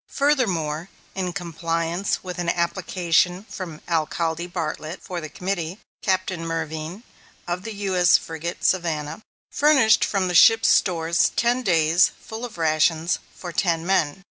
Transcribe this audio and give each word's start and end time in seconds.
Furthermore, 0.09 0.89
in 1.13 1.31
compliance 1.31 2.23
with 2.23 2.39
an 2.39 2.49
application 2.49 3.43
from 3.43 3.81
Alcalde 3.87 4.47
Bartlett 4.47 4.99
(for 5.03 5.21
the 5.21 5.29
committee), 5.29 5.77
Captain 6.01 6.43
Mervine, 6.43 7.03
of 7.47 7.61
the 7.61 7.75
U.S. 7.85 8.17
frigate 8.17 8.63
Savannah, 8.65 9.21
furnished 9.51 10.03
from 10.03 10.27
the 10.27 10.33
ship's 10.33 10.69
stores 10.69 11.31
ten 11.35 11.61
days' 11.61 12.09
full 12.19 12.49
rations 12.49 13.19
for 13.31 13.51
ten 13.51 13.85
men. 13.85 14.19